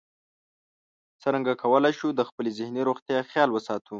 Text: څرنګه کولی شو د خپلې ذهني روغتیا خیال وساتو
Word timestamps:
څرنګه 1.21 1.53
کولی 1.61 1.93
شو 1.99 2.07
د 2.13 2.21
خپلې 2.29 2.51
ذهني 2.57 2.81
روغتیا 2.89 3.19
خیال 3.31 3.49
وساتو 3.51 3.89